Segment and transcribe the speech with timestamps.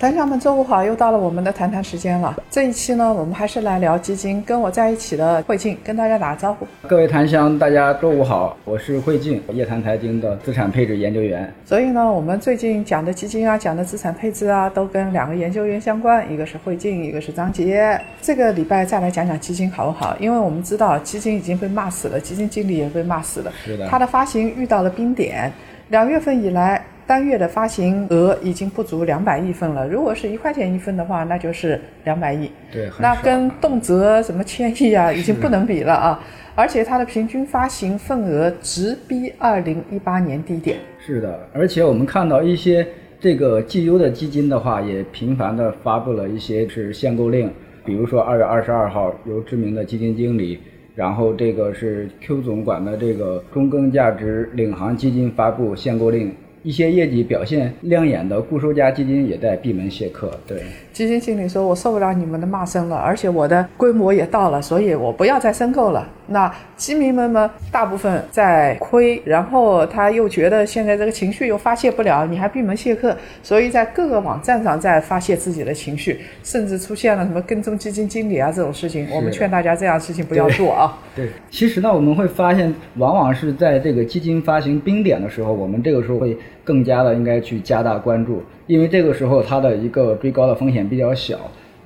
[0.00, 2.34] 谈友们，周五好，又到了我们的谈谈时间了。
[2.50, 4.42] 这一期呢，我们还是来聊基金。
[4.46, 6.66] 跟我在一起的慧静，跟大家打个招呼。
[6.88, 11.52] 各位檀香，大家周五好，我是慧静，叶檀财经的资产配置研究员。
[11.66, 18.00] 所以呢，我们最近讲的基金啊，讲的资产配置啊，都跟两个研究员相关，一个是慧静，一个是张杰。
[18.22, 20.16] 这个礼拜再来讲讲基金好不好？
[20.18, 23.52] 因为我们知道基金已经被骂死了，基金经理也被骂死了。
[23.62, 23.86] 是的。
[23.86, 25.52] 它的发行遇到了冰点，
[25.90, 26.82] 两月份以来。
[27.06, 29.86] 单月的发行额已经不足两百亿份了。
[29.88, 32.50] 如果是一块钱一份的话，那就是两百亿。
[32.72, 36.22] 对，那跟动辄什么千亿啊，已经不能比了啊！
[36.56, 40.76] 而且它的平均发行份额直逼二零一八年低点。
[40.98, 42.86] 是的，而且我们看到一些
[43.18, 47.50] 这个绩优的基金的话，也频繁的发布了一些是限购令，
[47.84, 50.58] 比如说二月二十二号由知名的基金经理，
[50.94, 56.34] 然后这个是 Q 总管的这个中庚价值领航基金发布限购令。
[56.62, 60.30] 一些业绩表现亮眼的固收加基金也在闭门谢客。
[60.46, 67.50] 对，基金经理说：“我受不了你们的骂声了，而且我的规模也到了，所以我不要再申购了。”那基民们呢？
[67.72, 79.08] 大部分在亏，然后他又觉得现在这个情绪又发泄不了，你还闭门谢客，所以在各个网站上在发泄自己的情绪，甚至出现了什么跟踪基金经理啊这种事情。
[79.10, 80.96] 我们劝大家这样事情不要做啊。
[81.16, 91.36] 对，其实呢，我们会发现，往往是在这个基金发行冰点的时候，我们这个时候会更加的应该去加大关注，因为这个时候它的一个追高的风险比较小。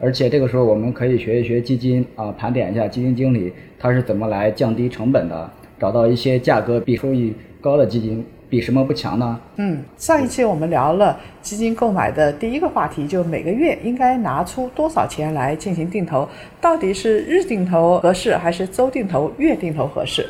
[0.01, 9.41] 而且这个时候，我们可以学一学基金啊，盘点一下基金经理他是怎么来降低成本的，找到一些价格比收益高的基金，比什么不强呢？
[9.57, 16.29] 嗯，上一期我们聊了基金购买的第一个话题，就每个月应该拿出多少钱来进行定投，
[16.61, 20.27] 到底是日定投合适，还是周定投、月定投合适？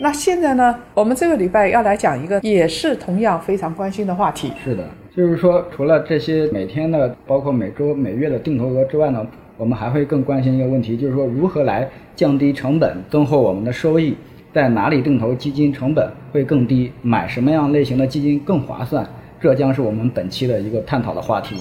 [0.00, 4.52] 那现在呢，我们这个礼拜要来讲一个也是同样非常关心的话题。
[4.64, 4.88] 是的。
[5.14, 9.26] 就是说，除了这些每天的，包括每周、每月的定投额之外呢，
[9.58, 11.86] 我们还会更关心一个问题，就是说如何来
[12.16, 14.16] 降低成本，增厚我们的收益，
[14.54, 19.06] 在哪里定投基金成本会更低，买什么样类型的基金更划算，
[19.38, 21.56] 这将是我们本期的一个探讨的话题。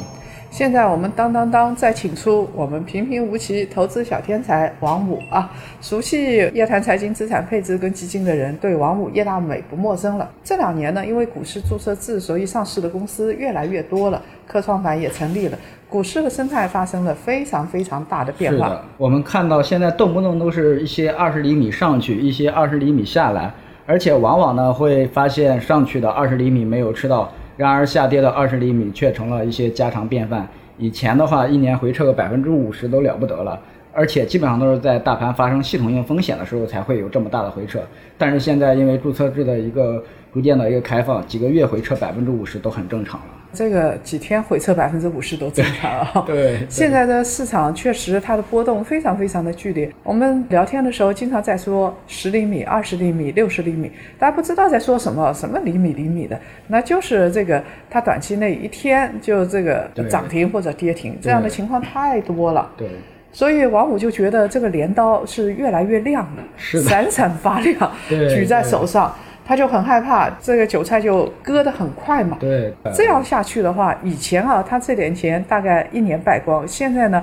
[0.51, 10.29] 现在我们当当当再请出我们平平无奇投资小天才王五啊，熟悉叶檀财经资产配置跟基金的人对王五叶大美不陌生了。
[10.43, 15.57] 这两年呢，因为股市注册制，所以上市的公司越来越多了，科创板也成立了，
[15.89, 18.67] 股市的生态发生了非常非常大的变化。
[18.67, 23.53] 是的，我们看到现在动不动都是一些二十厘米上去，一些二十厘米下来，
[23.85, 27.31] 而且往往呢会发现上去的二十厘米没有吃到。
[27.61, 30.47] 然而下跌到二十厘米却成了一些家常便饭。
[30.79, 33.59] 以前的话，一年回撤个百分之五十都了不得了，
[33.93, 37.79] 而且基本上都是在大盘发生系统性风险的时候才会有这么大的回撤。
[38.17, 43.27] 但是现在因为注册制的一个逐渐的一个开放，几个月回撤百分之五十都很正常了。
[43.53, 46.23] 这个几天回撤百分之五十都正常啊。
[46.25, 49.91] 对，现在的市场确实它的波动非常非常的剧烈。
[50.03, 62.69] 我们聊天的时候经常在说十厘米、二十厘米、六十厘米，大家不知道在说什么，什么厘米厘米的，那就是这个它短期内一天就这个涨停或者跌停，这样的情况太多了。
[62.77, 62.87] 对，
[63.31, 69.13] 所以王五就觉得这个镰刀是越来越亮了，闪闪发亮， 举在手上。
[69.51, 72.37] 他就很害怕，这个韭菜就割得很快嘛。
[72.39, 77.21] 对，这样下去的话，以前啊，他这点钱大概一年败光，现在呢，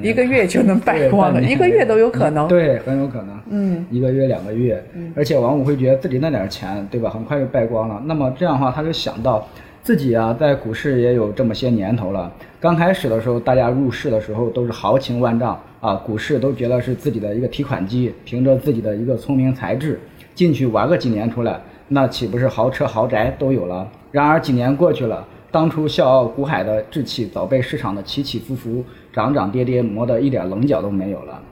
[0.00, 2.46] 一个月就能败光了，一个月都有可能。
[2.46, 3.36] 对，很有可能。
[3.50, 4.80] 嗯，一个月、两个月，
[5.16, 8.00] 而且王五会觉得自己那点钱，对吧，很快就败光了。
[8.06, 9.44] 那么这样的话，他就想到
[9.82, 12.32] 自己啊，在股市也有这么些年头了。
[12.60, 19.98] 刚开始的时候，大家入市的时候都是豪情万丈啊，股市都觉得是自己的一个提款机，凭着自己的一个聪明才智。
[20.38, 23.84] 进去玩个几年出来，那岂不是豪车豪宅都有了？
[24.12, 31.42] 然而几年过去了，当初笑傲股海的志气早被市场的起起伏伏、涨涨跌跌磨得一点棱角都没有了。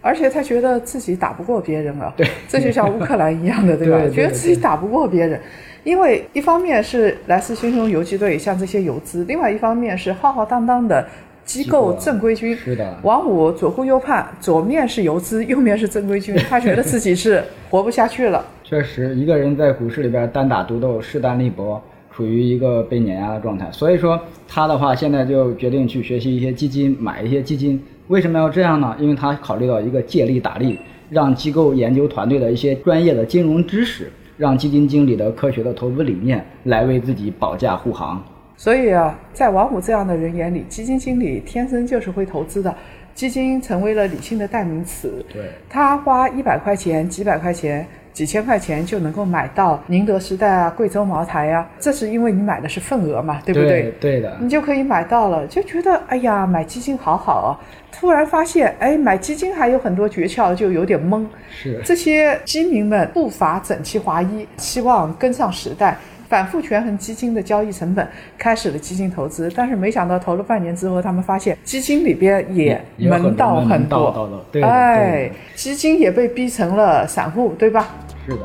[0.00, 4.00] 而且他觉得自己打不过别人了，对，这就像乌克兰一样 的，对吧？
[4.12, 5.40] 觉得自己打不过别人，
[5.84, 11.06] 因为一方面是来自星穹游击队，像这些游资；另外一方面是浩浩荡荡的。
[11.44, 18.44] 机构正规军是的，王五左顾右盼，左面是游资，右面是正规军，他觉得自己是活不下去了。
[18.62, 23.68] 确实，一个人在股市里边单打独斗，势单力薄，处于一个被碾压的状态。
[23.70, 24.18] 所以说，
[24.48, 27.82] 他的话现在就决定去学习一些基金，买一些基金。
[28.08, 28.96] 为什么要这样呢？
[28.98, 30.78] 因为他考虑到一个借力打力，
[31.10, 38.22] 让机构研究团队的一些专业的金融知识，让基金经理的科学的投资理念来为自己保驾护航。
[38.62, 42.72] 所以啊，在王五这样的人眼里，基金经理天生就是会投资的。
[43.12, 45.12] 基金成为了理性的代名词。
[45.32, 53.92] 对，他花一百块钱、几百块钱、几千块钱就能够买到宁德时代啊、贵州茅台啊，这是因为你买的是份额嘛，对不对？
[54.00, 57.58] 对的，你就可以买到了，就觉得哎呀，买基金好好啊。
[57.90, 61.26] 突然发现，哎，买基金还有很多诀窍，就有点懵。
[61.50, 65.98] 是这些基民们步伐整齐划一，希望跟上时代。
[66.32, 68.08] 反复权衡基金的交易成本，
[68.38, 77.86] 开始了基金投资，但是没想到投了半年之后，他们发现基金里边也门道很多，哎，基金也被逼成了散户，对吧？
[78.24, 78.38] 是的。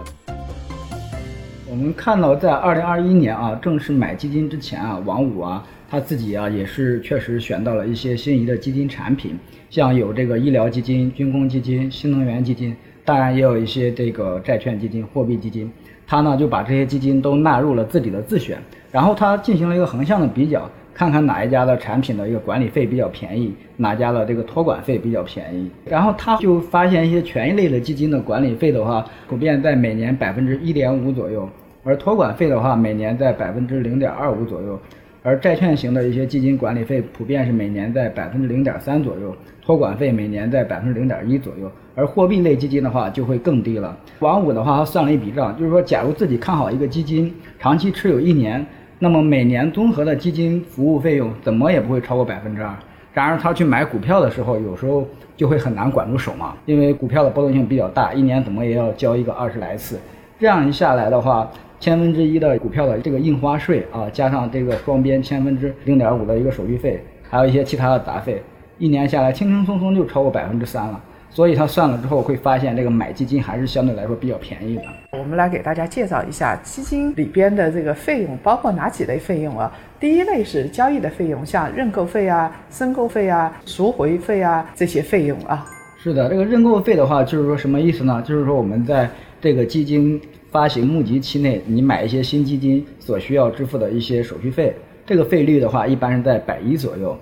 [1.69, 12.75] 我们看到，在二零二一年啊，正式买基金之前啊，王五啊他自己啊也是确实选到了一些心仪的基金产品，像有这个医疗基金、军工基金、新能源基金，
[13.06, 15.72] 当然也有一些这个债券基金、货币基金。
[16.07, 18.57] 他呢就把这些基金都纳入了自己的自选，
[18.92, 25.69] 然后他进行了一个横向的比较，看看哪一家的产品的一个管理费比较便宜，哪家的这个托管费比较便宜。
[25.86, 31.48] 然后他就发现一些权益类的基金的管理费的话，普遍在每年百分之一点五左右，
[31.83, 34.80] 而托管费的话每年在百分之零点二五左右。
[35.24, 43.97] 而债券型的一些基金管理费普遍是每年在百分之零点三左右，托管费每年在百分之零点一左右，而货币类基金的话就会更低了。
[44.19, 48.63] 王五的话，他算了一笔账，就是说，假如自己看好一个基金，长期持有一年，
[48.99, 52.71] 那么每年综合的基金服务费用怎么也不会超过百分之二。
[53.13, 55.03] 然而他去买股票的时候，有时候
[55.35, 59.99] 就会很难管住手嘛，因为股票的波动性比较大，一年怎么也要交一个二十来次，
[60.39, 61.49] 这样一下来的话。
[61.79, 66.99] 千分之一的股票的这个印花税啊，加上这个双边千分之零点五的一个手续费，
[67.29, 68.41] 还有一些其他的杂费，
[68.79, 70.99] 一年下来轻轻松松就超过百分之三了。
[71.38, 74.81] 所以他算了之后会发现，这个买基金还是相对来说比较便宜的。
[75.12, 79.72] 我们来给大家介绍一下基金里边的这个费用，包括哪几类费用啊？
[80.00, 85.63] 第一类是交易的费用，像认购费啊、申购费啊、赎回费啊这些费用啊。
[86.01, 88.19] 是的，这个认购费的话，就是说什么意思呢？
[88.25, 89.07] 就是说我们在
[89.40, 90.19] 这个基金。
[90.50, 94.74] 发行募集期内，你买一些新基金所需要支付的一些手续费，
[95.06, 97.16] 这个费率的话，一般是在百一左右。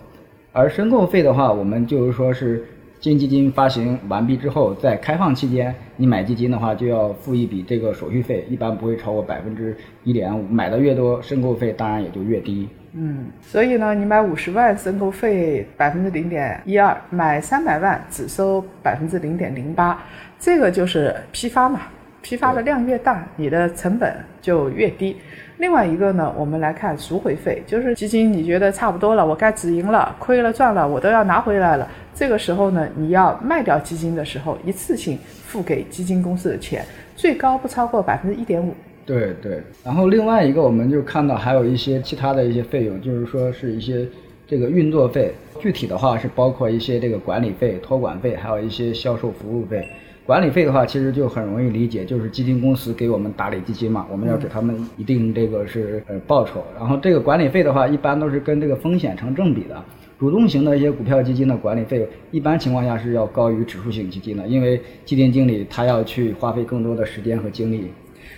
[0.54, 2.64] 而申购费的话，我们就是说是
[3.06, 10.42] 新基金发行完毕之后，在开放期间，你买基金的话就要付一笔这个手续费，一般不会超过百分之一点五。
[10.48, 12.68] 买的越多，申购费当然也就越低。
[12.94, 20.04] 嗯，所以呢，你买五十万，申购费百分之零点一二；买三百万，只收百分之零点零八。
[20.40, 21.82] 这个就是批发嘛。
[22.26, 24.12] 批发的量越大，你的成本
[24.42, 25.16] 就越低。
[25.60, 31.88] 另外一个呢，我们来看赎回费，就是基金你觉得差不多了，我该止盈了，亏了赚了，我都要拿回来了。
[32.16, 36.84] 这个时候呢，你要卖掉基金的时候，一次性付给基金公司的钱，
[37.16, 38.74] 最高不超过百分之一点五。
[39.06, 39.62] 对对。
[39.84, 44.04] 然后另外一个，我们就看到还有一些其他的一些费用，就是说是一些
[44.48, 49.88] 这个运作费，具体的话是包括一些这个管理费、托管费，还有一些销售服务费。
[50.26, 56.64] 管理费的话，其实就很容易理解，就是基金公司给我们打理基金嘛，我们要给他们一定这个是呃报酬。
[56.76, 59.76] 然后这个管理费的话，一般都是跟这个风险成正比的。
[60.18, 67.92] 主动型的一些股票基金的管理费，一般情况下是要高于指数型基金的，因为基金经理他要去花费更多的时间和精力。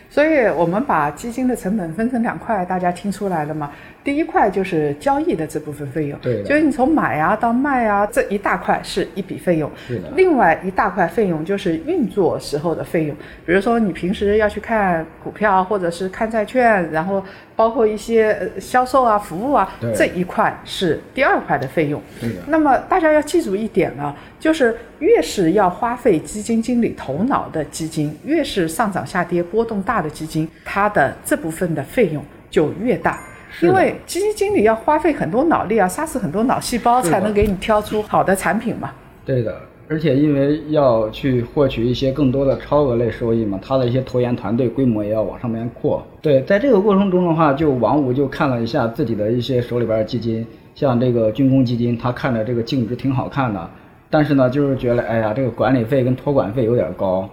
[0.10, 3.72] 所以我们把基金的成本分成两块，大家听出来了吗？
[4.08, 10.10] 第一块就是交易的这部分费用，对，就是你从买啊到卖啊这一大块是一笔费用，是的。
[10.16, 13.14] 另外一大块费用就是运作时候的费用，
[13.46, 17.22] 比如说你平时要去看股票或者是看债券，然后
[17.54, 22.02] 包括一些销售啊、服务啊这一块是第二块的费用。
[22.22, 22.36] 对的。
[22.48, 33.20] 那么大家要记住一点啊，就是越是要花费基金经理头脑的基金，越是上涨下跌波动大的基金，它的这部分的费用就越大。
[33.62, 38.92] 因为基金经理要花费很多脑力啊，杀死很多脑细胞，才能给你挑出好的产品嘛。
[39.26, 39.56] 对的，
[39.90, 46.06] 而且因为要去获取一些更多的超额类收益嘛，他的一些投研团队规模也要往上面扩。
[46.22, 53.70] 对，在这个过程中的话，就王五就看了一下自己的一些手里边的基金，像这个军工基金，他看着这个净值挺好看的，
[54.10, 57.28] 但是呢，就是觉得哎呀，这个管理费跟托管费有点高。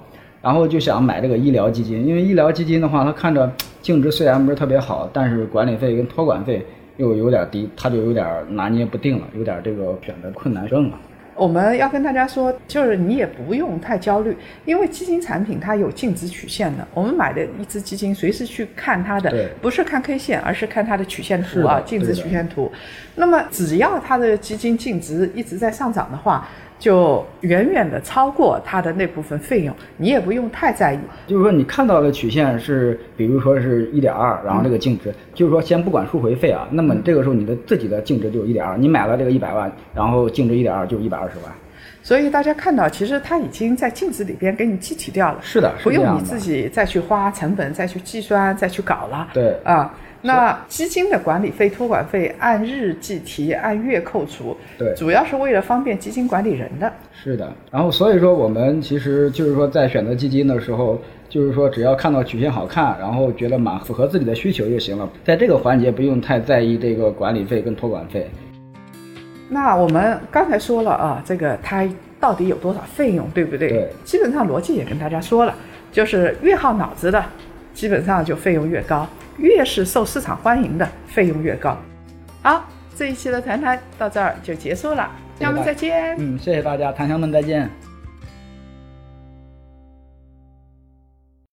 [0.44, 6.62] 然后就想买这个医疗基金，因为医疗基金的话，它看着净值虽然不是特别好，但是管理费跟托管费
[6.98, 10.98] 又有点低，他就有点拿捏不定了，有点这个选择困难症了。
[11.34, 14.36] 我们要跟大家说，就是你也不用太焦虑，
[14.66, 16.86] 因为基金产品它有净值曲线的。
[16.92, 22.70] 我们买的一只基金，随时去看它的，不是看 K 线，而是看它的曲线图啊，净值曲线图。
[23.14, 26.46] 那么只要它的基金净值一直在上涨的话。
[26.84, 30.98] 就远远的超过它的那部分费用，你也不用太在意。
[31.26, 41.50] 就是说，你看到的曲线是，比如说是一点二，然后这个净值，就是说先不管赎回费啊，那么这个时候你的自己的净值就一点二，你买了这个一百万，然后净值一点二就一百二十万。
[42.02, 49.28] 所以大家看到，其实它已经在净值里边给你计提掉了，是的，不用你自己再去花成本、再去计算、再去搞了。
[49.32, 49.90] 对啊，
[50.26, 56.90] 那基金的管理费、托管费按日计提，按月扣除，对，主要是为了方便基金管理人的。
[57.12, 68.26] 是的，然后所以说我们其实就是说在选择基金的时候，就是说只要看到曲线好看，然后觉得蛮符合自己的需求就行了，在这个环节不用太在意这个管理费跟托管费。
[69.50, 71.86] 那我们刚才说了啊，这个它
[72.18, 73.68] 到底有多少费用，对不对？
[73.68, 73.88] 对。
[74.04, 75.54] 基本上逻辑也跟大家说了，
[75.92, 77.22] 就是越耗脑子的，
[77.74, 81.76] 基本上就费用越高；越是受市场欢迎的，费用越高。
[82.42, 82.64] 好，
[82.96, 86.16] 这一期的谈谈到这儿就结束了，我们再见。
[86.18, 87.68] 嗯，谢谢大家，檀香们再见。